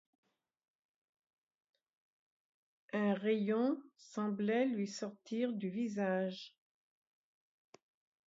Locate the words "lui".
4.65-4.87